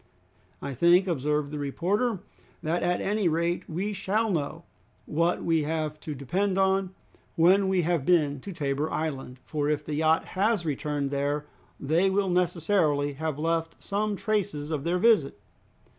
"I 0.63 0.73
think," 0.73 1.05
observed 1.07 1.51
the 1.51 1.59
reporter, 1.59 2.21
"that 2.63 2.81
at 2.81 3.01
any 3.01 3.27
rate 3.29 3.69
we 3.69 3.93
shall 3.93 4.31
know 4.31 4.63
what 5.05 5.43
we 5.43 5.61
have 5.61 5.99
to 5.99 6.15
depend 6.15 6.57
on 6.57 6.95
when 7.35 7.67
we 7.67 7.83
have 7.83 8.03
been 8.03 8.39
to 8.39 8.51
Tabor 8.51 8.89
Island, 8.91 9.37
for 9.45 9.69
if 9.69 9.85
the 9.85 9.93
yacht 9.93 10.25
has 10.33 10.65
returned 10.65 11.11
there, 11.11 11.45
they 11.79 12.09
will 12.09 12.31
necessarily 12.31 13.13
have 13.13 13.37
left 13.37 13.75
some 13.77 14.15
traces 14.15 14.71
of 14.71 14.85
their 14.85 14.97
visit." 14.97 15.39